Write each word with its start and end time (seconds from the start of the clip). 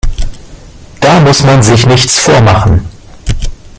Da 0.99 1.19
muss 1.19 1.43
man 1.43 1.61
sich 1.61 1.85
nichts 1.85 2.17
vormachen. 2.17 2.89